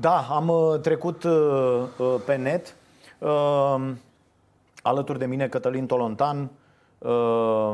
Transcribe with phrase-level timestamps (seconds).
[0.00, 1.32] Da, am uh, trecut uh,
[1.98, 2.74] uh, pe net.
[3.18, 3.92] Uh,
[4.82, 6.50] alături de mine Cătălin Tolontan.
[6.98, 7.70] Uh,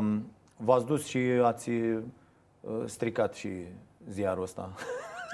[0.57, 1.99] v-ați dus și ați uh,
[2.85, 3.49] stricat și
[4.09, 4.69] ziarul ăsta.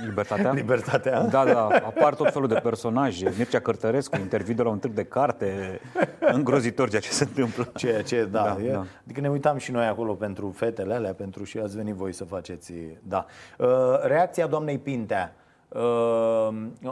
[0.06, 0.52] Libertatea?
[0.62, 1.22] Libertatea.
[1.22, 3.34] Da, da, apar tot felul de personaje.
[3.38, 5.80] Mircea Cărtărescu, interviu de la un târg de carte,
[6.20, 7.72] îngrozitor ceea ce se întâmplă.
[7.76, 8.86] Ceea ce, da, Da, e, da.
[9.04, 12.24] Adică ne uitam și noi acolo pentru fetele alea, pentru și ați venit voi să
[12.24, 12.74] faceți,
[13.04, 13.26] da.
[13.58, 13.68] Uh,
[14.02, 15.43] reacția doamnei Pintea, uh,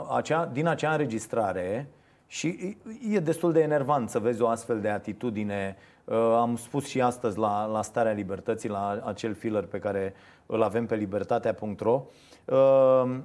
[0.08, 1.88] acea, din acea înregistrare,
[2.32, 2.76] și
[3.10, 5.76] e destul de enervant să vezi o astfel de atitudine.
[6.04, 10.14] Uh, am spus și astăzi la, la Starea Libertății, la acel filler pe care
[10.46, 12.04] îl avem pe libertatea.ro.
[12.44, 13.16] Uh,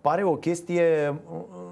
[0.00, 1.20] pare o chestie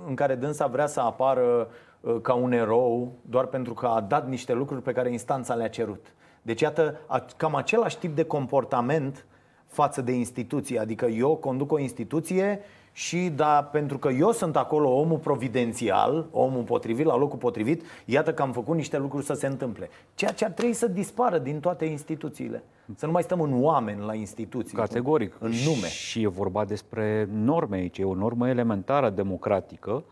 [0.06, 1.68] în care dânsa vrea să apară
[2.00, 5.68] uh, ca un erou doar pentru că a dat niște lucruri pe care instanța le-a
[5.68, 6.14] cerut.
[6.42, 9.26] Deci, iată, a- cam același tip de comportament
[9.66, 10.78] față de instituție.
[10.78, 12.60] Adică eu conduc o instituție
[12.92, 18.34] și da, pentru că eu sunt acolo omul providențial, omul potrivit, la locul potrivit, iată
[18.34, 19.90] că am făcut niște lucruri să se întâmple.
[20.14, 22.62] Ceea ce ar trebui să dispară din toate instituțiile.
[22.96, 24.76] Să nu mai stăm în oameni la instituții.
[24.76, 25.34] Categoric.
[25.38, 25.88] În nume.
[25.88, 27.98] Și e vorba despre norme aici.
[27.98, 30.04] E o normă elementară democratică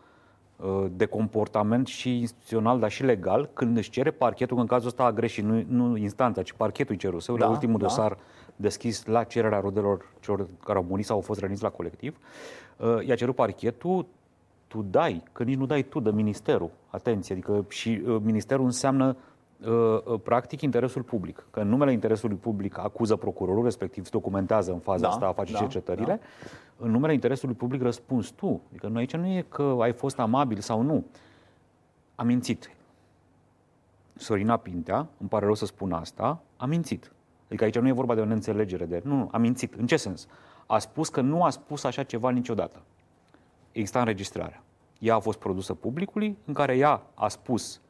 [0.55, 4.87] uh, de comportament și instituțional, dar și legal, când își cere parchetul, că în cazul
[4.87, 7.85] ăsta a greșit, nu, nu instanța, ci parchetul ceruse, Da, la ultimul da.
[7.85, 8.17] dosar
[8.55, 12.17] deschis la cererea rudelor celor care au murit sau au fost răniți la colectiv,
[12.81, 14.05] uh, i-a cerut parchetul,
[14.67, 16.69] tu dai, că nici nu dai tu, de ministerul.
[16.87, 19.15] Atenție, adică și uh, ministerul înseamnă
[19.65, 19.69] uh,
[20.05, 21.45] uh, practic interesul public.
[21.51, 25.51] Că în numele interesului public acuză procurorul, respectiv se documentează în faza Da, asta, face
[25.51, 26.19] da, cercetările.
[26.77, 28.61] În numele interesului public răspunzi tu.
[28.69, 31.05] Adică nu, aici nu e că ai fost amabil sau nu.
[32.15, 32.71] A mințit.
[34.15, 37.11] Sorina Pintea, îmi pare rău să spun asta, a mințit.
[37.47, 39.01] Adică aici nu e vorba de o neînțelegere de...
[39.03, 39.73] Nu, nu, a mințit.
[39.73, 40.27] În ce sens?
[40.71, 42.79] A spus că nu a spus așa ceva niciodată.
[43.71, 44.63] Exista înregistrarea.
[44.99, 47.81] Ea a fost produsă publicului, în care ea a spus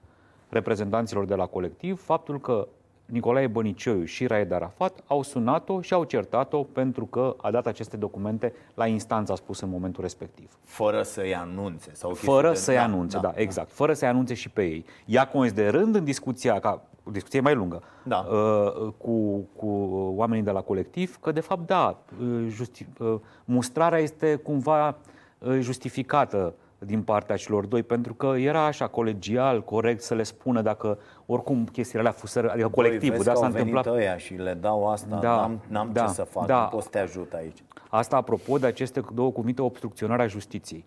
[0.49, 2.67] reprezentanților de la colectiv faptul că
[3.05, 7.97] Nicolae Bănicioiu și Raed Arafat au sunat-o și au certat-o pentru că a dat aceste
[7.97, 10.57] documente la instanța spus în momentul respectiv.
[10.63, 11.89] Fără să-i anunțe.
[11.93, 13.71] Sau chestii Fără de- să-i anunțe, da, exact.
[13.71, 14.85] Fără să-i anunțe și pe ei.
[15.05, 18.17] Ea considerând în discuția, ca o discuție mai lungă, Da.
[18.31, 19.67] uh, cu, cu
[20.15, 24.95] oamenii de la colectiv, că de fapt, da, uh, justi- uh, mustrarea este cumva
[25.39, 26.53] uh, justificată
[26.85, 31.65] din partea celor doi, pentru că era așa colegial, corect să le spună dacă oricum
[31.65, 33.95] chestiile alea fuseră, adică Băi, colectivul, vezi da, că s-a au venit întâmplat.
[34.01, 36.61] ăia și le dau asta, Da, n-am, n-am da, ce să fac, da.
[36.61, 37.63] nu pot să te ajut aici.
[37.89, 40.85] Asta apropo de aceste două cuvinte, obstrucționarea justiției,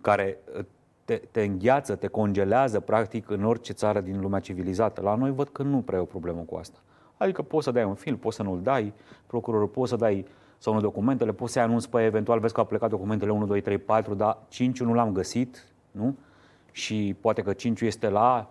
[0.00, 0.64] care uh,
[1.04, 5.00] te, te îngheață, te congelează practic în orice țară din lumea civilizată.
[5.00, 6.78] La noi văd că nu prea e o problemă cu asta.
[7.16, 8.92] Adică poți să dai un film, poți să nu-l dai,
[9.26, 10.26] procurorul poți să dai
[10.58, 13.60] sau nu documentele, poți să anunți pe eventual, vezi că au plecat documentele 1, 2,
[13.60, 16.16] 3, 4, dar 5 nu l-am găsit, nu?
[16.72, 18.50] Și poate că 5 este la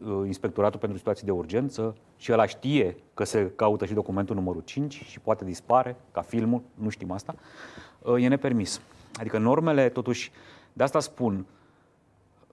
[0.00, 4.62] uh, Inspectoratul pentru Situații de Urgență și ăla știe că se caută și documentul numărul
[4.64, 7.34] 5 și poate dispare, ca filmul, nu știm asta,
[8.02, 8.80] uh, e nepermis.
[9.14, 10.30] Adică normele, totuși,
[10.72, 11.46] de asta spun,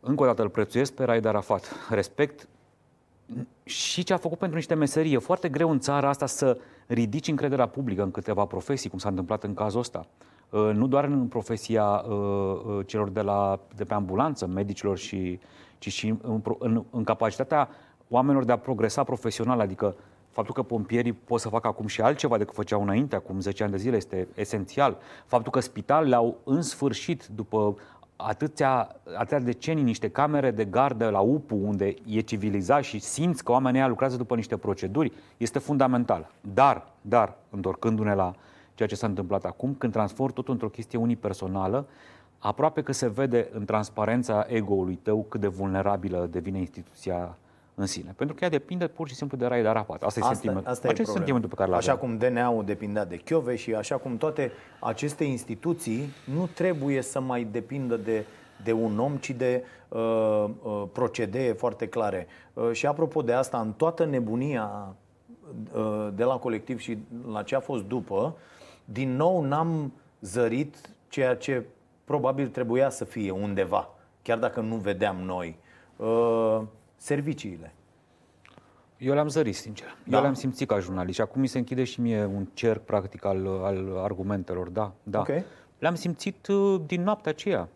[0.03, 1.75] încă o dată îl prețuiesc pe Raed Arafat.
[1.89, 2.47] Respect
[3.63, 5.13] și ce a făcut pentru niște meserii.
[5.13, 9.09] E foarte greu în țara asta să ridici încrederea publică în câteva profesii, cum s-a
[9.09, 10.05] întâmplat în cazul ăsta.
[10.49, 12.15] Uh, Nu doar în profesia uh,
[12.65, 15.39] uh, celor de, la, de pe ambulanță, medicilor, și,
[15.77, 17.69] ci și în, pro- în, în capacitatea
[18.09, 19.95] oamenilor de a progresa profesional, adică
[20.33, 23.71] Faptul că pompierii pot să facă acum și altceva decât făceau înainte, acum 10 ani
[23.71, 24.97] de zile, este esențial.
[25.25, 27.75] Faptul că spitalele au în sfârșit, după
[28.15, 33.51] atâția, atâția decenii, niște camere de gardă la UPU, unde e civilizat și simți că
[33.51, 36.31] oamenii ăia lucrează după niște proceduri, este fundamental.
[36.41, 38.33] Dar, dar, întorcându-ne la
[38.75, 41.87] ceea ce s-a întâmplat acum, când transform totul într-o chestie unipersonală,
[42.39, 47.37] aproape că se vede în transparența ego-ului tău cât de vulnerabilă devine instituția
[47.75, 48.13] în sine.
[48.17, 50.03] Pentru că ea depinde pur și simplu de Raed Arafat.
[50.03, 50.71] Asta, e sentimentul.
[50.71, 51.17] asta Acest e e problema.
[51.17, 51.89] sentimentul pe care l-avem.
[51.89, 57.19] Așa cum DNA-ul depindea de Chiove și așa cum toate aceste instituții nu trebuie să
[57.19, 58.25] mai depindă de,
[58.63, 62.27] de un om, ci de uh, uh, procedee foarte clare.
[62.53, 64.95] Uh, și apropo de asta, în toată nebunia
[65.75, 66.97] uh, de la colectiv și
[67.31, 68.35] la ce a fost după,
[68.85, 71.65] din nou n-am zărit ceea ce
[72.03, 73.89] probabil trebuia să fie undeva,
[74.21, 75.57] chiar dacă nu vedeam noi.
[75.95, 76.61] Uh,
[77.03, 77.73] serviciile.
[78.97, 79.87] Eu le-am zărit, sincer.
[79.87, 79.95] Da?
[80.03, 80.15] Da?
[80.15, 83.25] Eu le-am simțit ca jurnalist și acum mi se închide și mie un cerc practic
[83.25, 84.93] al, al argumentelor, da.
[85.03, 85.19] da.
[85.19, 85.29] Ok.
[85.79, 87.69] Le-am simțit uh, din noaptea aceea.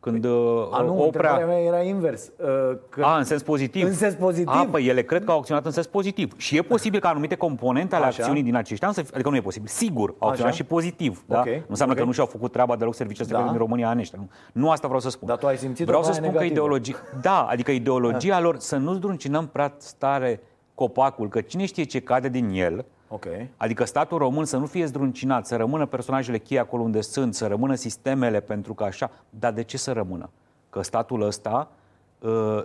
[0.00, 0.30] Când uh,
[0.70, 1.04] A, nu, oprea...
[1.04, 2.30] întrebarea mea era invers.
[2.36, 2.46] Uh,
[2.88, 3.02] Că...
[3.04, 3.86] A, în sens pozitiv.
[3.86, 4.48] În sens pozitiv.
[4.48, 6.32] A, păi ele cred că au acționat în sens pozitiv.
[6.36, 8.16] Și e posibil ca anumite componente ale Așa.
[8.18, 10.62] acțiunii din acești ani să fie, adică nu e posibil, sigur, au acționat Așa.
[10.62, 11.24] și pozitiv.
[11.26, 11.38] Da?
[11.38, 12.00] Ok, Nu înseamnă ok.
[12.00, 13.50] că nu și-au făcut treaba deloc serviciile secrete Da.
[13.56, 14.18] din România în ăștia.
[14.20, 14.28] Nu.
[14.52, 15.28] nu asta vreau să spun.
[15.28, 16.66] Dar tu ai simțit-o Vreau ca să aia spun că negativă.
[16.66, 20.40] ideologia, da, adică ideologia lor să nu zdruncinăm prea stare
[20.74, 23.26] copacul, că cine știe ce cade din el, Ok.
[23.56, 27.46] Adică statul român să nu fie zdruncinat, să rămână personajele cheie acolo unde sunt, să
[27.46, 29.10] rămână sistemele pentru că așa.
[29.30, 30.30] Dar de ce să rămână?
[30.70, 31.77] Că statul ăsta uh,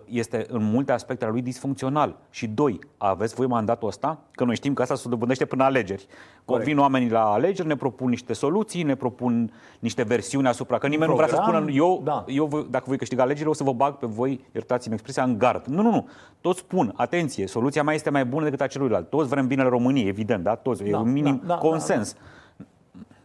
[0.05, 2.15] este în multe aspecte ale lui disfuncțional.
[2.29, 4.19] Și doi, aveți voi mandatul ăsta?
[4.31, 6.07] Că noi știm că asta se dobândește până la alegeri.
[6.45, 6.67] Corect.
[6.67, 11.09] Vin oamenii la alegeri, ne propun niște soluții, ne propun niște versiuni asupra, că nimeni
[11.09, 12.23] nu vrea să program, spună, eu, da.
[12.27, 15.37] eu voi- dacă voi câștiga alegerile, o să vă bag pe voi, iertați-mi expresia, în
[15.37, 15.65] gard.
[15.65, 16.07] Nu, nu, nu.
[16.41, 19.09] Toți spun, atenție, soluția mea este mai bună decât a celuilalt.
[19.09, 20.55] Toți vrem binele României, evident, da?
[20.55, 20.83] Toți.
[20.83, 22.15] e Da, un minim da, da, consens.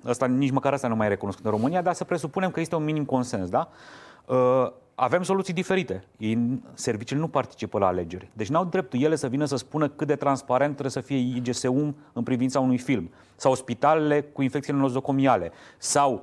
[0.05, 2.75] Asta nici măcar asta nu mai e recunoscut în România, dar să presupunem că este
[2.75, 3.69] un minim consens, da?
[4.27, 4.37] Uh,
[5.01, 6.05] avem soluții diferite.
[6.17, 8.31] Ei, serviciile nu participă la alegeri.
[8.33, 11.95] Deci n-au dreptul ele să vină să spună cât de transparent trebuie să fie IGSU
[12.13, 13.11] în privința unui film.
[13.37, 15.53] Sau spitalele cu infecțiile nozocomiale.
[15.77, 16.23] Sau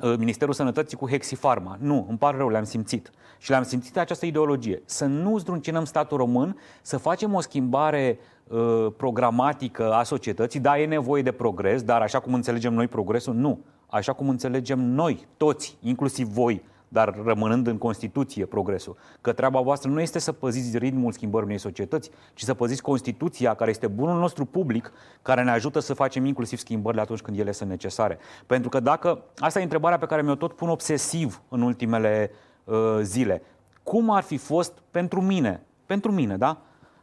[0.00, 1.76] uh, Ministerul Sănătății cu Hexifarma.
[1.80, 3.10] Nu, îmi pare rău, le-am simțit.
[3.38, 4.82] Și le-am simțit această ideologie.
[4.84, 8.18] Să nu zdruncinăm statul român, să facem o schimbare
[8.48, 10.60] uh, programatică a societății.
[10.60, 13.58] Da, e nevoie de progres, dar așa cum înțelegem noi progresul, nu.
[13.86, 16.62] Așa cum înțelegem noi, toți, inclusiv voi,
[16.92, 18.96] dar rămânând în Constituție progresul.
[19.20, 23.54] Că treaba voastră nu este să păziți ritmul schimbării unei societăți, ci să păziți Constituția,
[23.54, 24.92] care este bunul nostru public,
[25.22, 28.18] care ne ajută să facem inclusiv schimbările atunci când ele sunt necesare.
[28.46, 32.30] Pentru că dacă, asta e întrebarea pe care mi-o tot pun obsesiv în ultimele
[32.64, 33.42] uh, zile,
[33.82, 36.60] cum ar fi fost pentru mine, pentru mine, da?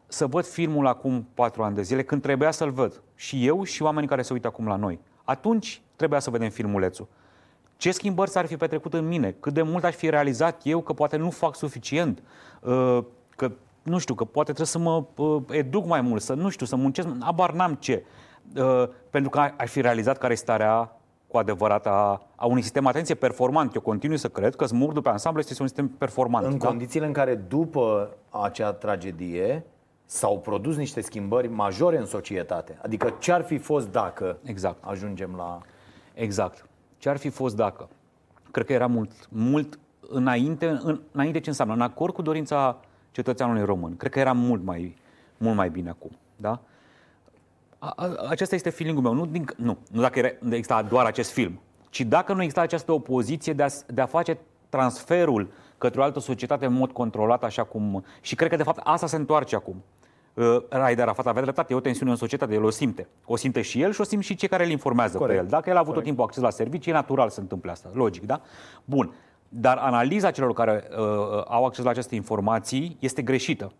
[0.07, 3.01] Să văd filmul acum patru ani de zile, când trebuia să-l văd.
[3.15, 4.99] Și eu și oamenii care se uită acum la noi.
[5.23, 7.07] Atunci trebuia să vedem filmulețul.
[7.77, 9.31] Ce schimbări s-ar fi petrecut în mine?
[9.31, 12.23] Cât de mult aș fi realizat eu că poate nu fac suficient?
[12.61, 12.99] Uh,
[13.35, 13.51] Că,
[13.83, 16.75] nu știu, că poate trebuie să mă uh, educ mai mult, să, nu știu, să
[16.75, 18.03] muncesc, abar n-am ce.
[18.55, 20.97] Uh, Pentru că aș fi realizat care este starea
[21.27, 23.75] cu adevărat a, a unui sistem, atenție, performant.
[23.75, 26.45] Eu continui să cred că smurdul pe ansamblu este un sistem performant.
[26.45, 26.67] În da?
[26.67, 29.65] condițiile în care după acea tragedie
[30.05, 32.77] s-au produs niște schimbări majore în societate.
[32.81, 34.83] Adică ce ar fi fost dacă Exact.
[34.83, 35.61] ajungem la...
[36.13, 36.66] Exact.
[36.97, 37.89] Ce ar fi fost dacă?
[38.51, 39.79] Cred că era mult, mult
[40.09, 42.77] înainte, în, înainte ce înseamnă, în acord cu dorința
[43.11, 43.97] cetățeanului român.
[43.97, 44.95] Cred că era mult mai,
[45.37, 46.11] mult mai bine acum.
[46.35, 46.59] Da?
[47.79, 49.13] A, a, acesta este feeling-ul meu.
[49.13, 51.59] Nu, din, nu, nu dacă era, exista doar acest film,
[51.89, 54.37] ci dacă nu exista această opoziție de a, s- de a face
[54.69, 55.47] transferul
[55.77, 58.03] către o altă societate în mod controlat, așa cum...
[58.21, 59.75] Și cred că, de fapt, asta se întoarce acum.
[60.37, 63.07] Uh, Raed Arafat avea dreptate, e o tensiune în societate, el o simte.
[63.25, 65.37] O simte și el și o simt și cei care îl informează Corect.
[65.37, 65.49] pe el.
[65.49, 67.89] Dacă el a avut tot timpul acces la servicii, e natural să se întâmple asta,
[67.93, 68.41] logic, da?
[68.85, 69.13] Bun.
[69.49, 70.97] Dar analiza celor care uh,
[71.47, 73.71] au acces la aceste informații este greșită.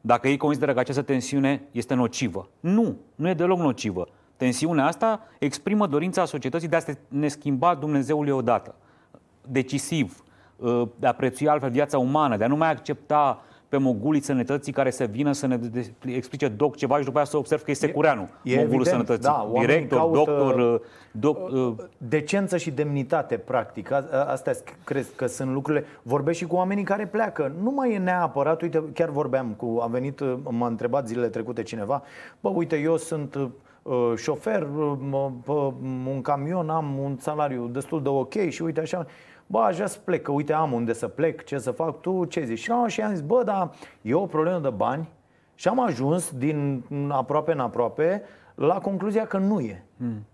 [0.00, 2.48] Dacă ei consideră că această tensiune este nocivă.
[2.60, 4.08] Nu, nu e deloc nocivă.
[4.36, 8.74] Tensiunea asta exprimă dorința societății de a se ne schimba Dumnezeului odată.
[9.48, 10.24] Decisiv,
[10.56, 14.72] uh, de a prețui altfel viața umană, de a nu mai accepta pe mogulii sănătății
[14.72, 15.68] care să vină să ne de-
[16.04, 18.86] de- explice doc ceva și după aceea să observ că este Secureanu, e mogulul evident,
[18.86, 19.22] sănătății.
[19.22, 20.80] da, oamenii Director, caută- doctor, uh,
[21.12, 23.90] doc, uh, Decență și demnitate, practic.
[23.90, 25.84] A- a- Astea sc- cred că sunt lucrurile.
[26.02, 27.52] Vorbesc și cu oamenii care pleacă.
[27.62, 31.62] Nu mai e neapărat, uite, chiar vorbeam cu, a venit, uh, m-a întrebat zilele trecute
[31.62, 32.02] cineva,
[32.40, 35.50] bă, uite, eu sunt uh, șofer, uh, mă- pe
[36.10, 39.06] un camion, am un salariu destul de ok și uite așa,
[39.52, 42.24] bă, aș vrea să plec, că uite, am unde să plec, ce să fac, tu
[42.24, 42.58] ce zici?
[42.58, 43.70] Și, am- și am zis, bă, dar
[44.02, 45.08] e o problemă de bani
[45.54, 48.22] și am ajuns din aproape în aproape
[48.54, 49.84] la concluzia că nu e.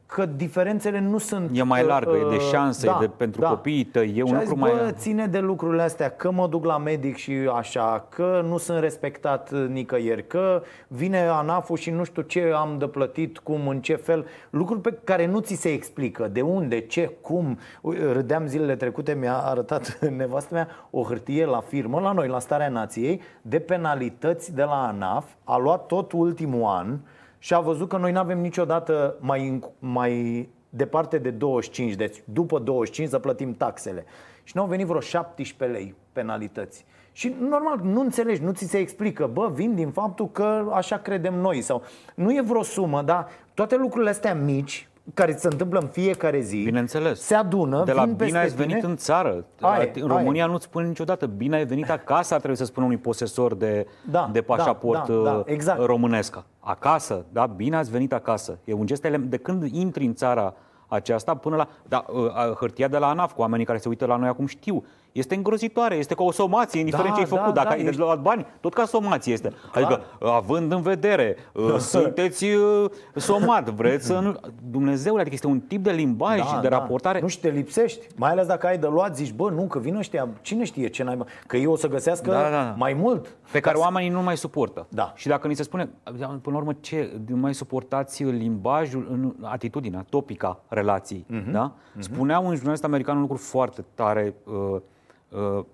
[0.07, 1.51] Că diferențele nu sunt...
[1.53, 4.35] E mai largă, e de uh, șanse, e de- pentru copiii tăi, e un Și
[4.35, 7.33] a lucru zis, mai- Bă, ține de lucrurile astea, că mă duc la medic și
[7.57, 12.77] așa, că nu sunt respectat uh, nicăieri, că vine ANAF-ul și nu știu ce am
[12.79, 16.81] de plătit, cum, în ce fel, lucruri pe care nu ți se explică, de unde,
[16.81, 17.59] ce, cum.
[17.83, 22.39] Ui, Râdeam zilele trecute, mi-a arătat nevastă mea o hârtie la firmă, la noi, la
[22.39, 26.97] Starea Nației, de penalități de la ANAF, a luat tot ultimul an
[27.38, 32.23] și a văzut că noi nu avem niciodată mai, înc- mai departe de 25, deci
[32.25, 34.04] după 25 să plătim taxele.
[34.45, 36.85] Și nu au venit vreo 17 lei penalități.
[37.12, 41.35] Și normal, nu înțelegi, nu ți se explică, bă, vin din faptul că așa credem
[41.35, 41.83] noi sau
[42.14, 46.62] nu e vreo sumă, dar toate lucrurile astea mici care se întâmplă în fiecare zi
[46.65, 47.21] Bineînțeles.
[47.21, 48.88] se adună, De la vin bine peste ați venit tine.
[48.88, 49.45] în țară.
[49.61, 50.19] Aia, în aia.
[50.19, 54.29] România nu-ți spune niciodată bine ai venit acasă, trebuie să spună unui posesor de, Da,
[54.33, 55.81] de pașaport da, da, da, uh, exact.
[55.85, 56.38] românesc.
[56.61, 58.59] Acasă, da, bine ați venit acasă.
[58.65, 60.55] E un gest elem- de când intri în țara
[60.88, 62.27] aceasta până la da, uh,
[62.59, 64.85] hârtia de la ANAF, cu oamenii care se uită la noi acum știu.
[65.19, 67.45] Este îngrozitoare, este ca o somație, indiferent Da, ce ai făcut.
[67.45, 69.53] da, Dacă da, ai de ești- luat bani, tot ca somație este.
[69.73, 69.85] Clar.
[69.85, 74.35] Adică, având în vedere, uh, sunteți uh, somat, vreți să nu...
[74.71, 77.19] Dumnezeule, adică este un tip de limbaj și de raportare.
[77.19, 78.07] Da, Nu și te lipsești.
[78.17, 81.03] Mai ales dacă ai de luat, zici, bă, nu, că vin ăștia, cine știe ce
[81.03, 81.19] n-ai...
[81.47, 82.75] Că ei o să găsească Da, da, da.
[82.79, 83.37] mai mult.
[83.53, 84.87] pe care oamenii nu mai suportă.
[84.89, 85.13] Da.
[85.17, 90.05] Și dacă ni se spune, până la urmă, ce, nu mai suportați limbajul, în atitudinea,
[90.09, 91.51] topica relației, Mhm.
[91.53, 91.73] da?
[91.99, 94.81] Spunea un jurnalist american un lucru foarte tare, uh, uh,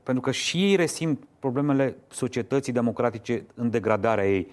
[0.03, 4.51] pentru că și ei resimt problemele societății democratice în degradarea ei.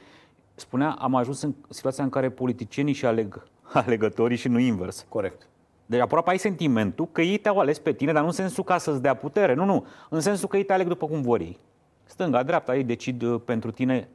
[0.55, 3.43] Spunea, am ajuns în situația în care politicienii și aleg,
[3.74, 5.05] alegătorii și nu invers.
[5.10, 5.48] Corect.
[5.86, 8.77] Deci aproape ai sentimentul că ei te-au ales pe tine, dar nu în sensul ca
[8.77, 9.86] să-ți dea putere, nu, nu.
[10.10, 11.58] În sensul că ei te aleg după cum vor ei.
[12.03, 14.08] Stânga, dreapta, ei decid uh, pentru tine.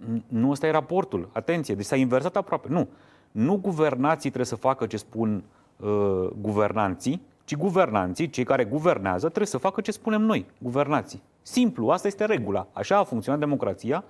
[0.00, 1.28] N- Nu ăsta e raportul.
[1.32, 2.68] Atenție, deci s-a inversat aproape.
[2.70, 2.88] Nu.
[3.30, 5.42] Nu guvernații trebuie să facă ce spun
[5.76, 11.22] uh, guvernanții, ci guvernanții, cei care guvernează, trebuie să facă ce spunem noi, guvernații.
[11.42, 12.66] Simplu, asta este regula.
[12.72, 14.04] Așa a funcționat democrația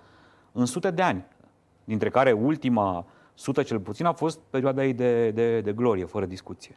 [0.53, 1.25] în sute de ani,
[1.85, 3.05] dintre care ultima
[3.35, 6.77] sută cel puțin a fost perioada ei de, de, de glorie, fără discuție.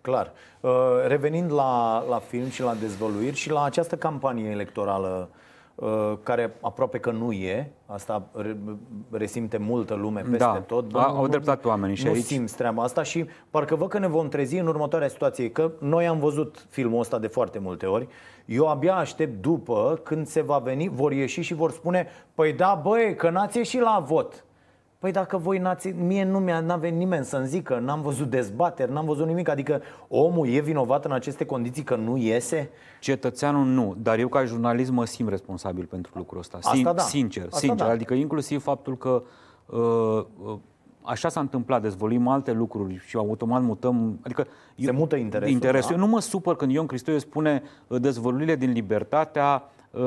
[0.00, 0.32] Clar.
[0.60, 0.70] Uh,
[1.06, 5.36] Revenind la, la film și la dezvăluiri și la această campanie electorală uh,
[6.22, 8.56] care aproape că nu e, asta re-
[9.10, 10.60] resimte multă lume peste Da.
[10.66, 10.94] tot.
[10.94, 12.22] A- au dreptate oamenii și nu aici.
[12.24, 16.06] simți treaba asta și parcă văd că ne vom trezi în următoarea situație, că noi
[16.06, 18.08] am văzut filmul ăsta de foarte multe ori,
[18.44, 22.80] eu abia aștept după când se va veni, vor ieși și vor spune, păi da,
[22.82, 24.44] băi, că n-ați ieșit la vot.
[25.04, 28.92] Păi dacă voi n-ați, mie nu mi-a n-a venit nimeni să-mi zică, n-am văzut dezbateri,
[28.92, 32.70] n-am văzut nimic, adică omul e vinovat în aceste condiții că nu iese?
[33.00, 36.58] Cetățeanul nu, dar eu ca jurnalist mă simt responsabil pentru lucrul ăsta.
[36.62, 37.02] Asta da.
[37.02, 37.86] Sincer, Asta sincer.
[37.86, 37.92] da.
[37.92, 39.22] Adică inclusiv faptul că
[39.66, 40.56] uh, uh,
[41.02, 44.18] așa s-a întâmplat, dezvăluim alte lucruri și automat mutăm.
[44.22, 44.46] Adică
[44.78, 45.90] Se mută interesul, interesul.
[45.90, 46.00] da?
[46.00, 49.62] Eu nu mă supăr când Ion Cristoiu spune uh, dezvăluirile din libertatea
[49.96, 50.02] uh,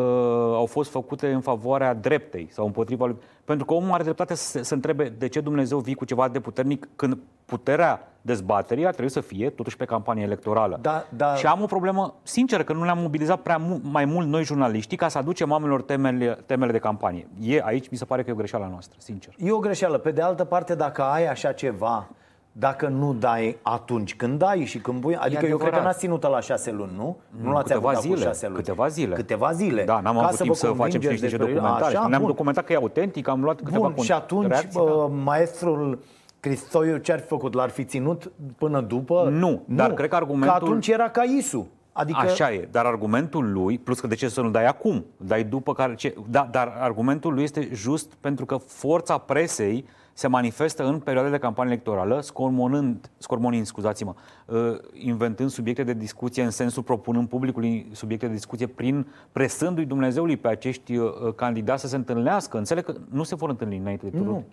[0.53, 3.17] au fost făcute în favoarea dreptei sau împotriva lui.
[3.46, 6.27] Pentru că omul are dreptate să se să întrebe de ce Dumnezeu vii cu ceva
[6.27, 10.79] de puternic când puterea dezbaterii ar trebui să fie totuși pe campanie electorală.
[10.82, 11.36] Da, da.
[11.36, 14.98] Și am o problemă sinceră că nu ne-am mobilizat prea mu- mai mult noi jurnaliștii
[14.98, 17.27] ca să aducem oamenilor temele, temele de campanie.
[17.41, 19.34] E, aici mi se pare că e o greșeală noastră, sincer.
[19.38, 19.98] E o greșeală.
[19.98, 22.08] Pe de altă parte, dacă ai așa ceva,
[22.60, 25.16] dacă nu dai atunci când dai și când pui...
[25.16, 25.84] Adică eu cred că adevărat.
[25.86, 27.18] n-ați ținut la șase luni, nu?
[27.42, 28.58] Nu l-ați câteva avut acum zile, șase luni.
[28.58, 29.16] câteva zile.
[29.16, 29.84] Câteva zile.
[29.84, 31.96] Da, n-am Ca avut să timp vă să facem convingeți și niște despre- documentare.
[31.96, 32.30] Așa, Ne-am bun.
[32.30, 35.06] documentat că e autentic, am luat câteva Bun, con- și atunci reacții, uh, da.
[35.24, 36.00] maestrul
[36.40, 37.54] Cristoiu ce ar fi făcut?
[37.54, 39.28] L-ar fi ținut până după?
[39.32, 41.68] Nu, dar cred că argumentul- Că atunci era ca Isu.
[41.98, 45.44] Adică Așa e, dar argumentul lui, plus că de ce să nu dai acum, dai
[45.44, 50.88] după care ce, da, dar argumentul lui este just pentru că forța presei se manifestă
[50.88, 54.13] în perioade de campanie electorală, scormonând, scormonind, scuzați-mă,
[54.46, 54.58] uh,
[54.94, 60.48] inventând subiecte de discuție în sensul propunând publicului subiecte de discuție prin presându-i Dumnezeului pe
[60.48, 62.58] acești uh, candidați să se întâlnească.
[62.58, 64.34] Înțeleg că nu se vor întâlni înainte de turul.
[64.34, 64.46] Nu.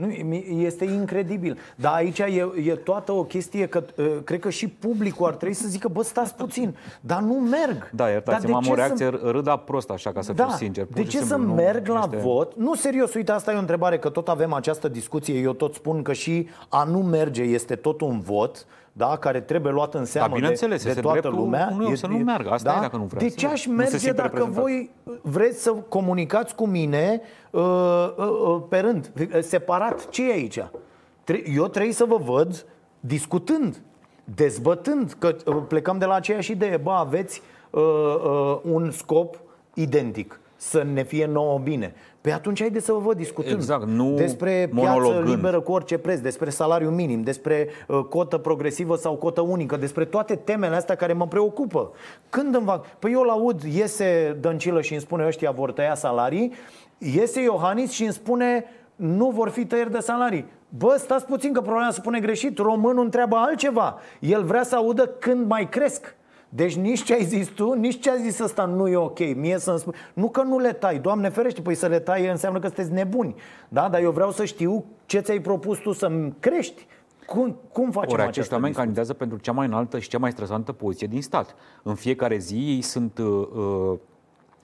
[0.00, 1.58] Nu, mi- este incredibil.
[1.76, 5.54] Dar aici e, e toată o chestie că uh, cred că și publicul ar trebui
[5.54, 7.90] să zică, bă, stați puțin, dar nu merg.
[7.90, 9.30] Da, Dar iertați-mă, de am ce o să- reacție să...
[9.30, 10.84] râda prost așa, ca să Da, fiu sincer.
[10.84, 12.56] Pur de și ce simplu să nu merg la este- vot?
[12.56, 15.38] Nu, serios, uite, asta e o întrebare, că tot avem această discuție.
[15.38, 18.66] Eu tot spun că și a nu merge este tot un vot,
[19.06, 21.68] da, care trebuie luat în seamă de, bineînțeles, de este toată dreptul lumea.
[21.72, 22.50] unui om să nu meargă.
[22.50, 23.52] Asta e dacă nu vrea, De ce sigur.
[23.52, 24.62] aș Nu se merge simte dacă reprezentat.
[24.62, 24.90] voi
[25.22, 27.62] vreți să comunicați cu mine uh,
[28.16, 30.08] uh, uh, pe rând, separat?
[30.08, 30.64] Ce e aici?
[31.24, 32.66] Tre- Eu trebuie să vă văd
[33.00, 33.80] discutând,
[34.24, 36.76] dezbătând, că uh, plecăm de la aceeași idee.
[36.76, 39.40] Bă, aveți uh, uh, un scop
[39.74, 41.94] identic, să ne fie nouă bine.
[42.20, 45.28] Pe atunci haideți să vă văd discutând Exact, nu despre piață monologând.
[45.28, 50.04] liberă cu orice preț, despre salariu minim, despre uh, cotă progresivă sau cotă unică, despre
[50.04, 51.90] toate temele astea care mă preocupă.
[52.28, 52.82] Când îmi va...
[52.98, 56.52] Păi eu laud, iese Dăncilă și îmi spune ăștia vor tăia salarii,
[56.98, 58.64] iese Iohannis și îmi spune
[58.96, 60.46] nu vor fi tăieri de salarii.
[60.68, 62.58] Bă, stați puțin că problema se pune greșit.
[62.58, 63.98] Românul întreabă altceva.
[64.18, 66.14] El vrea să audă când mai cresc.
[66.52, 69.18] Deci nici ce ai zis tu, nici ce a zis ăsta nu e ok.
[69.34, 72.58] Mie să-mi spui, nu că nu le tai, Doamne ferește, păi să le tai înseamnă
[72.58, 73.34] că sunteți nebuni.
[73.68, 76.86] Da, dar eu vreau să știu ce ți-ai propus tu să-mi crești.
[77.26, 78.82] Cum, cum facem Ori acești această oameni discuție?
[78.82, 81.54] candidează pentru cea mai înaltă și cea mai stresantă poziție din stat.
[81.82, 83.98] În fiecare zi ei sunt uh, uh,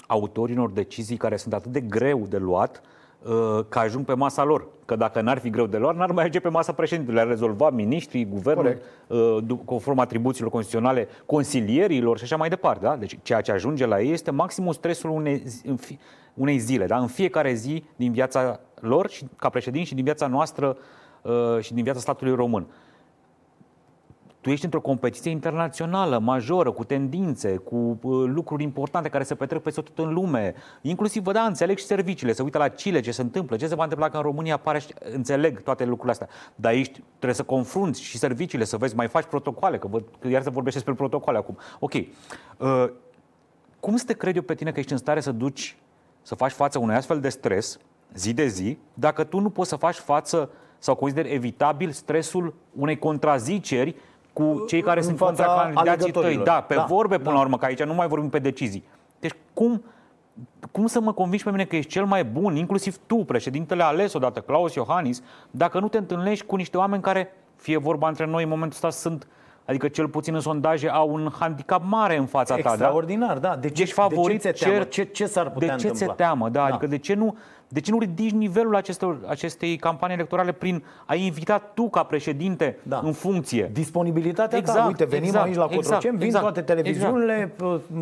[0.07, 2.89] autorii unor decizii care sunt atât de greu de luat uh,
[3.69, 4.67] că ajung pe masa lor.
[4.85, 7.21] Că dacă n-ar fi greu de luat, n-ar mai ajunge pe masa președintelui.
[7.21, 8.83] Ar rezolva ministrii, guvernul, Corect.
[9.07, 12.85] uh, du- conform atribuțiilor constituționale, consilierilor și așa mai departe.
[12.85, 12.97] Da?
[12.97, 15.99] Deci ceea ce ajunge la ei este maximul stresul unei, zi- în fi-
[16.35, 16.87] unei zile.
[16.87, 16.99] Da?
[16.99, 20.77] În fiecare zi din viața lor și ca președinți și din viața noastră
[21.23, 22.67] uh, și din viața statului român
[24.47, 29.63] tu ești într-o competiție internațională, majoră, cu tendințe, cu uh, lucruri importante care se petrec
[29.63, 30.55] peste tot în lume.
[30.83, 33.75] Inclusiv, vă da, înțeleg și serviciile, să uită la Chile ce se întâmplă, ce se
[33.75, 34.81] va întâmpla că în România apare,
[35.13, 36.29] înțeleg toate lucrurile astea.
[36.55, 40.29] Dar ești, trebuie să confrunți și serviciile, să vezi, mai faci protocoale, că, văd, că
[40.29, 41.59] iar să vorbești despre protocoale acum.
[41.79, 41.93] Ok.
[41.93, 42.05] Uh,
[43.81, 45.77] cum să te cred eu pe tine că ești în stare să duci,
[46.23, 47.79] să faci față unui astfel de stres,
[48.15, 52.99] zi de zi, dacă tu nu poți să faci față sau consideri evitabil stresul unei
[52.99, 53.97] contraziceri
[54.37, 56.23] cu cei care În sunt fața contra candidații tăi.
[56.23, 56.45] alegătorilor.
[56.45, 57.35] Da, pe Da, vorbe până da.
[57.37, 58.85] la urmă, că aici nu mai vorbim pe decizii.
[59.21, 59.83] Deci cum,
[60.73, 64.13] cum să mă convingi pe mine că ești cel mai bun, inclusiv tu, președintele ales
[64.13, 68.43] odată, Claus Iohannis, dacă nu te întâlnești cu niște oameni care, fie vorba între noi,
[68.43, 69.27] în momentul ăsta sunt,
[69.65, 72.61] adică cel puțin în sondaje, au un handicap mare în fața ta.
[72.63, 72.71] Da?
[72.71, 73.57] Extraordinar, da.
[73.57, 74.85] De ce, Ești favorit, de ce, ți-e teamă?
[74.85, 76.15] cer- ce, ce s-ar putea de ce întâmpla?
[76.15, 76.65] ți-e teamă, da?
[76.65, 77.37] Adică de ce nu,
[77.69, 82.79] de ce nu ridici nivelul acestor, acestei campanii electorale prin a invita tu ca președinte
[82.83, 83.01] Da.
[83.05, 83.71] în funcție?
[83.73, 87.53] Disponibilitatea ta, Exact, uite, venim exact, aici la Cotroceni, exact, vin exact, toate televiziunile,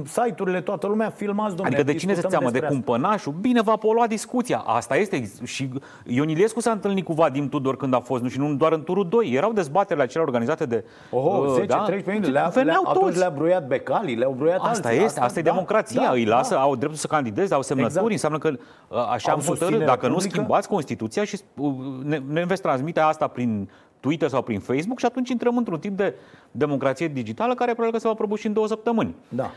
[0.06, 1.76] site-urile, toată lumea, filmați, domnule.
[1.76, 2.52] Adică de cine se discutăm teamă?
[2.52, 2.92] De despre asta.
[2.92, 3.32] cumpănașul?
[3.40, 4.58] Bine, va polua discuția.
[4.66, 5.30] Asta este.
[5.44, 5.68] Și
[6.06, 8.84] Ion Iliescu s-a întâlnit cu Vadim Tudor când a fost, nu și nu doar în
[8.84, 9.30] turul 2.
[9.34, 10.84] Erau dezbaterile acelea organizate de...
[11.10, 11.76] Oho, uh, 10, da?
[11.76, 12.30] 13 minute.
[12.30, 13.18] Le-a, le Veneau atunci toți.
[13.18, 15.04] le-a bruiat becalii, le-au bruiat Asta alții.
[15.04, 16.02] este, asta e da, democrația.
[16.02, 16.60] da, Îi lasă, da.
[16.60, 18.12] au dreptul să candideze, au semnături, Exact.
[18.12, 18.48] înseamnă că
[18.88, 19.58] uh, așa Au am hotărât.
[19.58, 20.34] susținere Dacă nu publică.
[20.34, 23.70] schimbați Constituția și uh, ne, ne veți transmite asta prin
[24.00, 26.14] Twitter sau prin Facebook și atunci intrăm într-un tip de
[26.50, 29.14] democrație digitală care probabil că se va prăbuși în două săptămâni.
[29.28, 29.50] Da.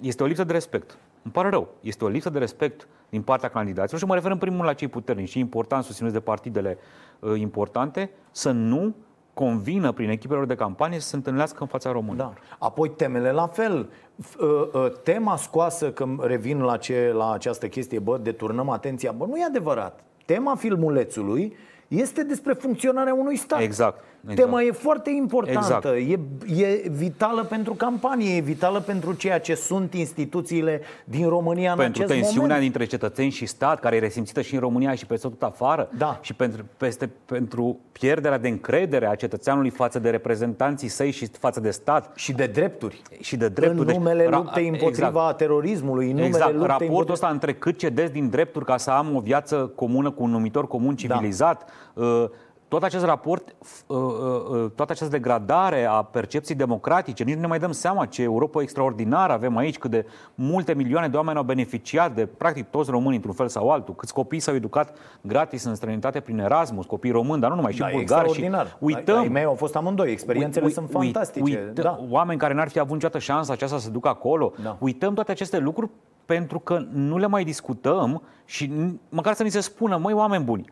[0.00, 0.98] Este o lipsă de respect.
[1.22, 1.68] Îmi pare rău.
[1.80, 4.74] Este o lipsă de respect din partea candidaților și mă refer în primul rând la
[4.74, 6.78] cei puternici și important susținuți de partidele
[7.18, 8.94] uh, importante să nu
[9.36, 12.26] convină prin echipelor de campanie să se întâlnească în fața românilor.
[12.26, 12.66] Da.
[12.66, 13.88] Apoi temele la fel.
[14.22, 19.12] F- uh, uh, Tema scoasă, că revin la, ce, la această chestie, bă, deturnăm atenția,
[19.12, 20.00] bă, nu e adevărat.
[20.24, 21.56] Tema filmulețului
[21.88, 23.60] este despre funcționarea unui stat.
[23.60, 24.40] Exact, exact.
[24.48, 26.18] Tema e foarte importantă, e,
[26.56, 32.02] e vitală pentru campanie, e vitală pentru ceea ce sunt instituțiile din România în pentru
[32.02, 32.60] acest tensiunea moment.
[32.62, 36.18] dintre cetățeni și stat, care e resimțită și în România și peste tot afară, Da.
[36.22, 41.60] și pentru, peste, pentru pierderea de încredere a cetățeanului față de reprezentanții săi și față
[41.60, 43.02] de stat Și de drepturi.
[43.20, 43.90] și de drepturi.
[43.92, 45.36] În numele Deci, ra- luptei împotriva exact.
[45.36, 47.12] terorismului, în numele Exact, luptei raportul împotriva...
[47.12, 50.66] ăsta între cât cedezi din drepturi ca să am o viață comună cu un numitor
[50.66, 52.24] comun civilizat, uh,
[52.68, 54.02] tot acest raport, f- uh, uh,
[54.50, 58.62] uh, toată această degradare a percepției democratice, nici nu ne mai dăm seama ce Europa
[58.62, 63.16] extraordinară avem aici, cât de multe milioane de oameni au beneficiat de practic toți românii
[63.16, 67.40] într-un fel sau altul, câți copii s-au educat gratis în străinătate prin Erasmus, copii români,
[67.40, 68.32] dar nu numai, și Da, e bulgari.
[68.32, 68.76] Și extraordinar.
[68.80, 71.42] uităm, Ai mei au fost amândoi, experiențele Ui- sunt ui- fantastice.
[71.42, 72.00] Uită, da.
[72.10, 74.52] Oameni care n-ar fi avut niciodată șansa aceasta să se ducă acolo.
[74.62, 74.76] Da.
[74.80, 75.90] Uităm toate aceste lucruri
[76.24, 80.44] pentru că nu le mai discutăm și n- măcar să ni se spună, măi, oameni
[80.44, 80.64] buni,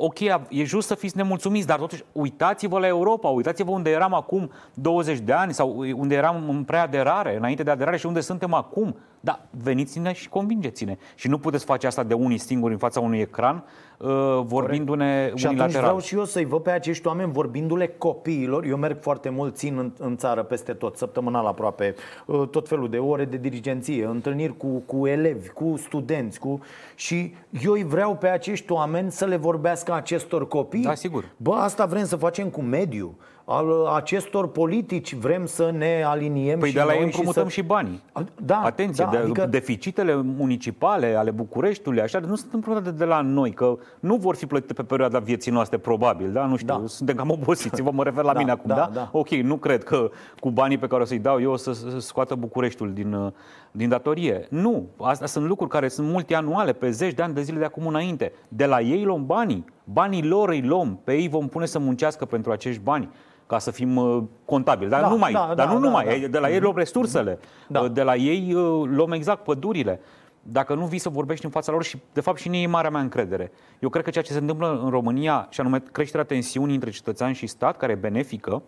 [0.00, 4.50] ok, e just să fiți nemulțumiți, dar totuși uitați-vă la Europa, uitați-vă unde eram acum
[4.74, 8.96] 20 de ani sau unde eram în preaderare, înainte de aderare și unde suntem acum.
[9.20, 10.96] Da, veniți-ne și convingeți-ne.
[11.14, 13.64] Și nu puteți face asta de unii singuri în fața unui ecran,
[13.98, 14.08] uh,
[14.44, 15.82] vorbindu-ne Și atunci unilateral.
[15.82, 18.64] vreau și eu să-i văd pe acești oameni vorbindu-le copiilor.
[18.64, 21.94] Eu merg foarte mult, țin în, în țară peste tot, săptămânal aproape,
[22.26, 26.60] uh, tot felul de ore de dirigenție, întâlniri cu, cu elevi, cu studenți, cu...
[26.94, 30.82] și eu îi vreau pe acești oameni să le vorbească acestor copii.
[30.82, 31.24] Da, sigur.
[31.36, 33.16] Bă, asta vrem să facem cu mediu.
[33.50, 37.54] Al acestor politici vrem să ne aliniem Păi și de la ei noi împrumutăm și,
[37.54, 38.02] și, banii.
[38.42, 43.20] Da, Atenție, da, de, adică- deficitele municipale ale Bucureștiului, așa, nu sunt împrumutate de la
[43.20, 46.46] noi, că nu vor fi plătite pe perioada vieții noastre, probabil, da?
[46.46, 46.82] Nu știu, Da.
[46.86, 49.08] suntem cam obosiți, vă mă refer la Da, mine acum, da, da, da.
[49.12, 51.98] Ok, nu cred că cu banii pe care o să-i dau eu o să, să
[51.98, 53.32] scoată Bucureștiul din, uh,
[53.70, 54.46] din datorie.
[54.50, 57.86] Nu, astea sunt lucruri care sunt multianuale, pe zeci de ani de zile de acum
[57.86, 58.32] înainte.
[58.48, 62.24] De la ei luăm banii, banii lor îi luăm, pe ei vom pune să muncească
[62.24, 63.10] pentru acești bani
[63.46, 64.90] ca să fim uh, contabili.
[64.90, 66.12] Dar Da, nu numai, da, dar da, nu da, numai, da.
[66.12, 67.80] Ei- de la ei luăm resursele, Da.
[67.80, 70.00] Uh, de la ei uh, luăm exact pădurile.
[70.42, 72.66] Dacă nu vii să vorbești în fața lor și, de fapt, și în ei e
[72.66, 73.52] marea mea încredere.
[73.78, 77.32] Eu cred că ceea ce se întâmplă în România, și anume creșterea tensiunii între cetățean
[77.32, 78.62] și stat, care e benefică,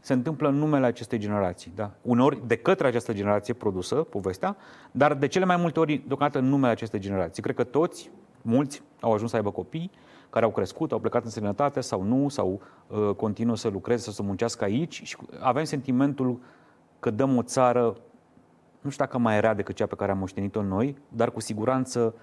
[0.00, 1.72] se întâmplă în numele acestei generații.
[1.74, 1.90] Da?
[2.02, 4.56] Uneori de către această generație produsă, povestea,
[4.90, 7.42] dar de cele mai multe ori, deocamdată, în numele acestei generații.
[7.42, 8.10] Cred că toți,
[8.42, 9.90] mulți, au ajuns să aibă copii,
[10.36, 14.12] care au crescut, au plecat în străinătate sau nu, sau uh, continuă să lucreze sau
[14.12, 16.38] să muncească aici și avem sentimentul
[17.00, 17.96] că dăm o țară,
[18.80, 22.14] nu știu dacă mai rea decât cea pe care am moștenit-o noi, dar cu siguranță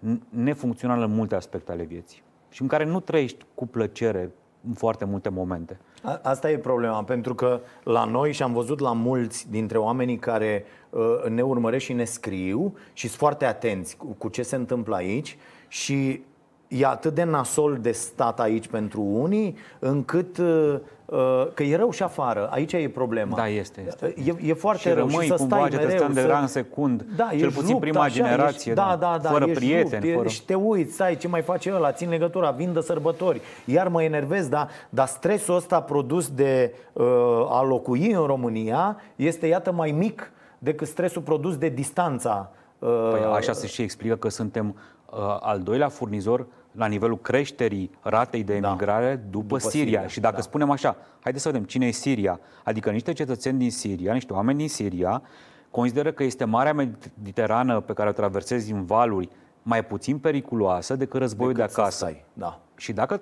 [0.00, 4.32] n- nefuncțională în multe aspecte ale vieții și în care nu trăiești cu plăcere
[4.68, 5.80] în foarte multe momente.
[6.02, 10.18] A- Asta e problema, pentru că la noi și am văzut la mulți dintre oamenii
[10.18, 14.56] care uh, ne urmăresc și ne scriu și sunt foarte atenți cu, cu ce se
[14.56, 16.22] întâmplă aici și
[16.70, 21.90] e atât de nasol de stat aici pentru unii, încât uh, uh, că e rău
[21.90, 22.48] și afară.
[22.52, 23.36] Aici e problema.
[23.36, 23.84] Da, este.
[23.86, 24.14] este.
[24.24, 26.14] E, e foarte și rău rămâi și să cumva stai cetățean mereu.
[26.14, 26.26] de să...
[26.26, 29.44] rang secund, Da, cel ești puțin rupt, prima așa, generație, ești, da, da, da, fără
[29.44, 30.02] ești prieteni.
[30.02, 30.28] rupt, fără...
[30.28, 33.40] Și te uiți, stai, ce mai face ăla, țin legătura, vin de sărbători.
[33.64, 37.04] Iar mă enervez, da, dar stresul ăsta produs de uh,
[37.48, 42.50] a locui în România este, iată, mai mic decât stresul produs de distanța.
[42.78, 44.76] Uh, Păi așa se și explică că suntem
[45.10, 49.84] uh, al doilea furnizor la nivelul creșterii ratei de emigrare după, După Siria.
[49.84, 50.40] Siria, Și dacă da.
[50.42, 54.58] spunem așa, haideți să vedem cine e Siria, adică niște cetățeni din Siria, niște oameni
[54.58, 55.22] din Siria,
[55.70, 59.28] consideră că este Marea Mediterană pe care o traversezi în valuri
[59.62, 61.96] mai puțin periculoasă decât războiul decât de să acasă.
[61.96, 62.60] stai, Da.
[62.76, 63.20] Și dacă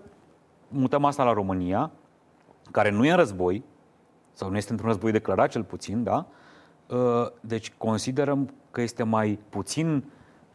[0.68, 1.90] mutăm asta la România,
[2.70, 3.64] care nu e în război,
[4.32, 6.26] sau nu este într-un război declarat cel puțin, da?
[6.86, 10.04] Uh, Deci considerăm că este mai puțin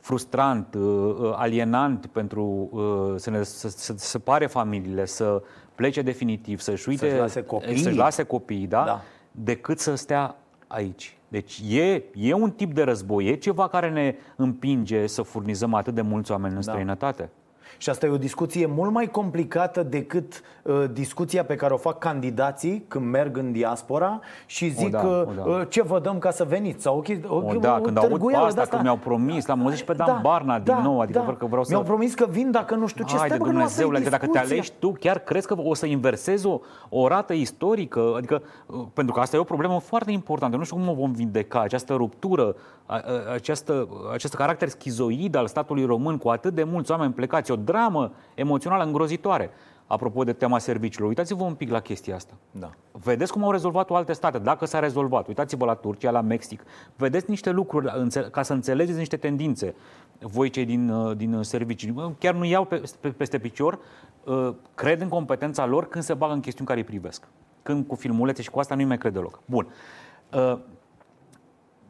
[0.04, 5.42] frustrant, uh, uh, alienant pentru uh, să ne să, să separe familiile, să
[5.76, 7.78] plece definitiv, să-și uite, Să-și lase copiii.
[7.78, 8.84] să-și lase copiii, da?
[8.86, 9.02] Da.
[9.32, 10.36] decât să stea
[10.68, 11.18] aici.
[11.28, 15.94] Deci e, e un tip de război, e ceva care ne împinge să furnizăm atât
[15.94, 16.72] de mulți oameni în Da.
[16.72, 17.30] străinătate.
[17.78, 21.98] Și asta e o discuție mult mai complicată decât uh, discuția pe care o fac
[21.98, 25.42] candidații când merg în diaspora și zic da, uh, o da.
[25.52, 26.82] uh, ce vă dăm ca să veniți.
[26.84, 28.76] Sau, okay, o, O, da, când aud pe târguială asta, de-asta.
[28.76, 31.64] că mi-au promis, l-am auzit și pe Dan Barna din nou, adică vreau că vreau
[31.64, 33.16] să- Mi-au promis că vin dacă nu știu ce.
[33.18, 34.56] Hai de Stai, bă, că nu asta e Dumnezeule, adică dacă te discuția.
[34.56, 36.60] alegi tu, chiar crezi că o să inversezi o,
[36.90, 38.14] o rată istorică?
[38.18, 40.58] Adică, uh, pentru că asta e o problemă foarte importantă.
[40.58, 42.56] Nu știu cum o vom vindeca, această ruptură,
[42.86, 47.52] a- a- această, acest caracter schizoid al statului român cu atât de mulți oameni plecați,
[47.52, 49.50] o dramă emoțională îngrozitoare.
[49.88, 52.34] Apropo de tema serviciilor, uitați-vă un pic la chestia asta.
[52.52, 52.70] Da.
[52.92, 55.28] Vedeți cum au rezolvat-o alte state, dacă s-a rezolvat.
[55.28, 56.64] Uitați-vă la Turcia, la Mexic.
[56.96, 59.76] Vedeți niște lucruri înțe- ca să înțelegeți niște tendințe.
[60.20, 63.80] Voi cei din, uh, din servicii, chiar nu iau pe, pe, peste picior,
[64.24, 67.28] uh, cred în competența lor când se bagă în chestiuni care îi privesc.
[67.64, 69.40] Când cu filmulețe și cu asta nu-i mai cred deloc.
[69.46, 69.68] Bun.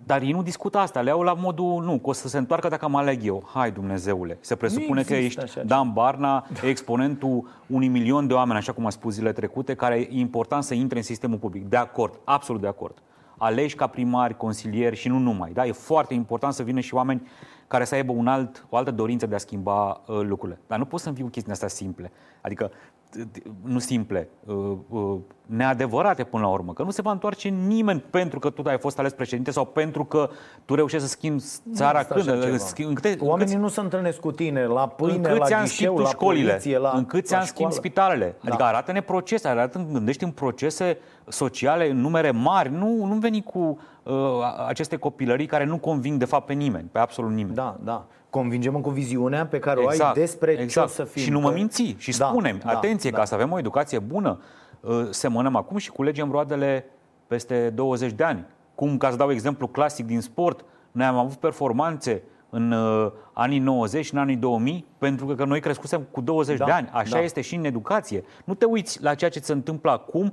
[0.04, 2.38] Uh, Dar ei nu discută asta, le iau la modul, nu, că o să se
[2.38, 3.50] întoarcă dacă mă aleg eu.
[3.54, 8.58] Hai Dumnezeule, se presupune că există ești așa Dan Barna, exponentul unui milion de oameni,
[8.58, 11.70] așa cum a spus zilele trecute, care e important să intre în sistemul public.
[11.70, 12.98] De acord, absolut de acord.
[13.38, 15.52] Aleși ca primari, consilieri și nu numai.
[15.52, 15.66] Da?
[15.66, 17.28] E foarte important să vină și oameni
[17.68, 20.60] care să aibă un alt, o altă dorință de a schimba uh, lucrurile.
[20.68, 22.12] Dar nu poți să vii cu chestiile astea simple.
[22.42, 22.92] Adică, t- t-
[23.63, 24.56] nu simple, uh,
[24.89, 26.73] uh, neadevărate până la urmă.
[26.73, 30.06] Că nu se va întoarce nimeni pentru că tu ai fost ales președinte sau pentru
[30.06, 30.30] că
[30.65, 32.43] tu reușești să schimbi țara există așa când.
[32.43, 32.54] ceva.
[32.56, 35.54] În câte- în câte- Oamenii nu se întâlnesc cu tine la pâine, în la câți
[35.54, 36.49] ani ghișeu, schimbi tu la școlile?
[36.49, 37.88] poliție, la în câți la ani schimbi școală.
[37.88, 38.36] spitalele?
[38.41, 38.47] Da.
[38.49, 40.97] Adică arată-ne procese, arată gândești în procese
[41.28, 42.71] sociale, în numere mari.
[42.71, 44.13] Nu, nu veni cu uh,
[44.67, 47.56] aceste copilării care nu conving de fapt pe nimeni, pe absolut nimeni.
[47.56, 48.06] Da, da.
[48.34, 50.72] Convingem cu viziunea pe care o ai despre exact.
[50.72, 51.22] ce o să fim.
[51.22, 53.17] Și nu mă Că- minți și Da, spunem, da, atenție, da.
[53.17, 54.39] ca să avem o educație bună,
[54.80, 56.86] uh, semănăm acum și culegem roadele
[57.28, 58.46] peste 20 de ani.
[58.76, 63.60] Cum, ca să dau exemplu clasic din sport, noi am avut performanțe în uh, anii
[63.60, 66.89] 90 și în anii 2000 pentru că, că noi crescusem cu 20 Da, de ani.
[66.91, 67.22] Așa da.
[67.22, 68.24] este și în educație.
[68.46, 70.32] Nu te uiți la ceea ce se întâmplă acum uh,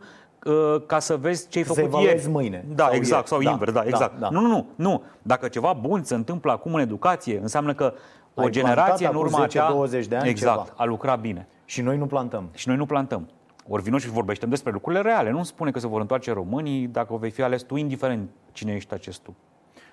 [0.87, 2.29] ca să vezi ce ai Să făcut evaluezi ieri.
[2.29, 3.29] mâine Da, sau exact, ieri.
[3.29, 4.19] sau Da, invers, da, da, exact.
[4.19, 4.29] da.
[4.31, 5.03] Nu, nu, nu, nu.
[5.23, 7.95] Dacă ceva bun se întâmplă acum în educație, înseamnă că
[8.35, 10.75] o Ai generație în plantat urma acum ta 10-20 de ani exact, ceva.
[10.77, 11.49] a lucrat bine.
[11.65, 12.49] Și noi nu plantăm.
[12.53, 13.29] Și noi nu plantăm.
[13.69, 15.31] Ori vino și vorbește despre lucrurile reale.
[15.31, 18.95] Nu spune că se vor întoarce românii dacă vei fi ales tu, indiferent cine ești
[18.95, 19.35] acest tu.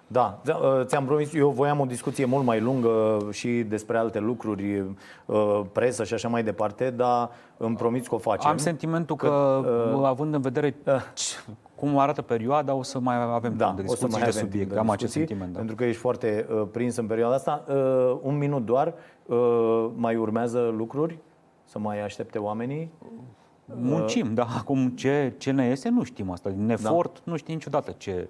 [0.09, 4.19] Da, ți- uh, ți-am promis, eu voiam o discuție mult mai lungă și despre alte
[4.19, 4.83] lucruri,
[5.25, 8.49] uh, presă și așa mai departe, dar îmi promiți că o facem.
[8.49, 9.61] Am sentimentul că,
[9.97, 10.75] uh, având în vedere
[11.13, 11.35] ce-
[11.75, 14.23] cum arată perioada, o să mai avem da, timp de o să discuții mai și
[14.23, 14.71] de avem timp subiect.
[14.71, 15.51] de Am acest discuții, sentiment.
[15.53, 15.57] Da.
[15.57, 17.63] Pentru că ești foarte uh, prins în perioada asta.
[17.69, 18.93] Uh, un minut doar,
[19.25, 21.19] uh, mai urmează lucruri?
[21.63, 22.91] Să mai aștepte oamenii?
[23.65, 24.47] Muncim, da.
[24.57, 26.49] Acum ce, ce ne iese, nu știm asta.
[26.49, 28.27] Din efort, nu știi niciodată ce,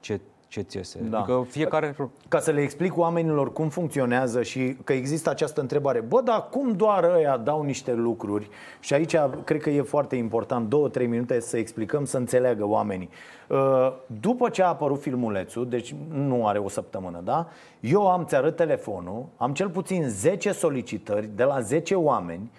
[0.00, 0.98] ce, ce ți iese.
[1.02, 1.18] Da.
[1.18, 1.96] Adică fiecare...
[2.28, 6.00] Ca să le explic oamenilor cum funcționează și că există această întrebare.
[6.00, 8.48] Bă, dar cum doar ăia dau niște lucruri?
[8.80, 13.08] Și aici cred că e foarte important, două, trei minute să explicăm, să înțeleagă oamenii.
[13.48, 17.48] Uh, După ce a apărut filmulețul, deci nu are o săptămână, da?
[17.80, 22.50] Eu am, ți arăt telefonul, am cel puțin 10 solicitări de la 10 oameni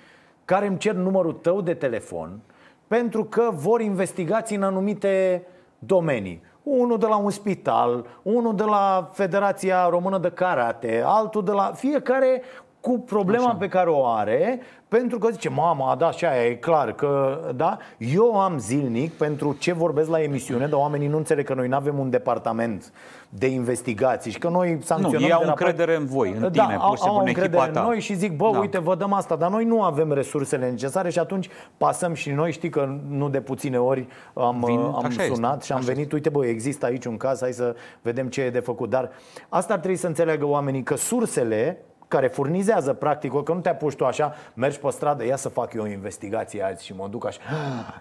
[0.45, 2.39] care îmi cer numărul tău de telefon
[2.87, 5.45] pentru că vor investigații în anumite
[5.79, 6.41] domenii.
[6.65, 11.71] Unul de la un spital, unul de la Federația Română de Karate, altul de la...
[11.75, 12.41] Fiecare
[12.85, 13.55] cu problema așa.
[13.55, 17.77] pe care o are, pentru că zice, mama, da, și aia e clar că, da,
[17.97, 21.75] eu am zilnic pentru ce vorbesc la emisiune, dar oamenii nu înțeleg că noi nu
[21.75, 22.93] avem un departament
[23.29, 26.75] de investigații și că noi sancționăm Nu, ei au încredere în voi, în da, tine,
[26.75, 27.79] au, pur și simplu, au în încredere echipa ta.
[27.79, 28.59] în noi și zic, bă, Da.
[28.59, 32.51] uite, vă dăm asta, dar noi nu avem resursele necesare și atunci pasăm și noi,
[32.51, 35.87] știi că nu de puține ori am, Vin, am așa este, sunat și am așa
[35.93, 38.89] venit, uite, bă, există aici un caz, hai să vedem ce e de făcut.
[38.89, 39.09] Dar
[39.49, 43.95] asta ar trebui să înțeleagă oamenii că sursele care furnizează practic, că nu te apuci
[43.95, 47.25] tu așa, mergi pe stradă, ia să fac eu o investigație azi și mă duc
[47.25, 47.39] așa,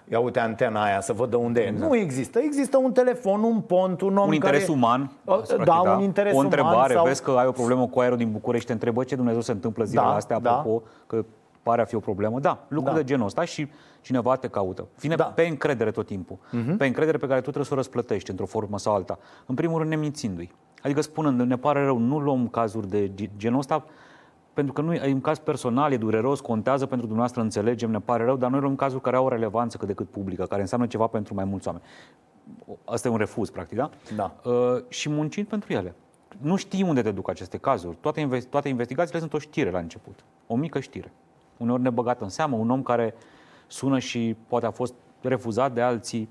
[0.09, 1.71] ia uite antena aia să văd de unde e.
[1.71, 2.39] Nu există.
[2.39, 4.71] Există un telefon, un pont, un om un interes care...
[4.73, 7.87] uman, Uh, practic, da, un interes o uman întrebare, sau- vezi că ai o problemă
[7.87, 10.57] cu aerul din București, te întrebă ce Dumnezeu se întâmplă zilele Da, astea, da.
[10.57, 11.25] apropo, că
[11.63, 12.39] pare a fi o problemă.
[12.39, 13.01] Da, lucruri Da.
[13.01, 13.67] de genul ăsta și
[14.01, 14.87] cineva te caută.
[14.99, 15.23] Vine Da.
[15.23, 16.37] pe încredere tot timpul.
[16.77, 19.17] Pe încredere pe care tu trebuie să o răsplătești într-o formă sau alta.
[19.45, 20.51] În primul rând nemințindu-i.
[20.85, 23.85] Adică spunând, ne pare rău, nu luăm cazuri de ge- genul ăsta,
[24.53, 28.23] pentru că nu e un caz personal, e dureros, contează pentru dumneavoastră, înțelegem, ne pare
[28.25, 30.87] rău, dar noi luăm cazuri care au o relevanță cât de cât publică, care înseamnă
[30.87, 31.85] ceva pentru mai mulți oameni.
[32.85, 33.89] Asta e un refuz, practic, da?
[34.15, 34.35] Da.
[34.43, 35.95] Uh, și muncind pentru ele.
[36.37, 37.97] Nu știi unde te duc aceste cazuri.
[37.99, 40.23] Toate, investi- toate investigațiile sunt o știre la început.
[40.47, 41.11] O mică știre.
[41.57, 43.13] Uneori nebăgată în seamă, un om care
[43.67, 46.29] sună și poate a fost refuzat de alții.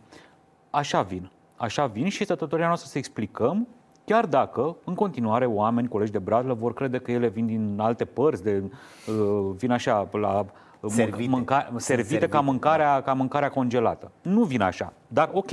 [0.71, 1.31] Așa vin.
[1.57, 3.67] Așa vin și este datoria noastră să explicăm,
[4.05, 8.05] chiar dacă, în continuare, oameni, colegi de bradlă, vor crede că ele vin din alte
[8.05, 8.63] părți, de,
[9.09, 10.47] uh, vin așa la
[10.81, 11.29] uh, Servite.
[11.29, 14.11] mânca, servite, servite, ca, mâncarea, ca mâncarea congelată.
[14.23, 14.93] Nu vin așa.
[15.07, 15.51] Dar ok,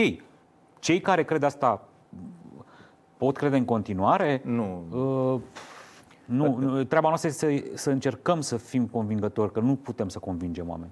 [0.79, 1.87] cei care cred asta
[3.17, 4.41] pot crede în continuare?
[4.45, 4.83] Nu.
[4.91, 5.41] Uh,
[6.25, 10.19] nu, nu, treaba noastră este să, să încercăm să fim convingători, că nu putem să
[10.19, 10.91] convingem oameni.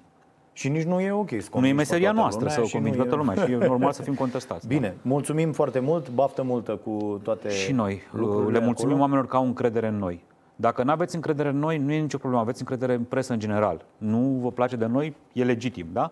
[0.60, 2.62] Și nici nu e ok să Nu e convingi pe meseria toată noastră lumea să
[2.62, 4.68] o și nu convingem e- toată lumea și e normal să fim contestați.
[4.68, 4.76] da.
[4.76, 9.02] Bine, mulțumim foarte mult, baftă multă cu toate Și noi uh, lucrurile le mulțumim acolo.
[9.02, 10.24] oamenilor că au încredere în noi.
[10.56, 13.40] Dacă nu aveți încredere în noi, nu e nicio problemă, aveți încredere în presă în
[13.40, 13.86] general.
[13.98, 16.12] Nu vă place de noi, e legitim, da?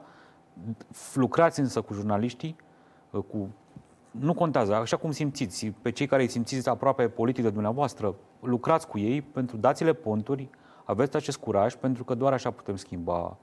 [1.14, 2.56] Lucrați însă cu jurnaliștii,
[3.12, 3.48] uh, cu
[4.12, 8.88] nu contează, așa cum simțiți, pe cei care îi simțiți aproape politic de dumneavoastră, lucrați
[8.88, 10.50] cu ei pentru dați-le ponturi,
[10.84, 13.38] aveți acest curaj, pentru că doar așa putem schimba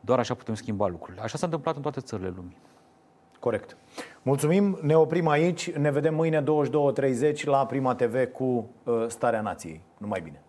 [0.00, 1.22] doar așa putem schimba lucrurile.
[1.22, 2.56] Așa s-a întâmplat în toate țările lumii.
[3.40, 3.76] Corect.
[4.22, 8.44] Mulțumim, ne oprim aici, ne vedem mâine 22.30 la Prima TV cu
[8.84, 9.80] uh, Starea Nației.
[9.98, 10.42] Numai bine!